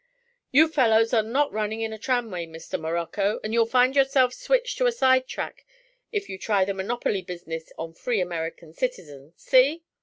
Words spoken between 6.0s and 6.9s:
if you try the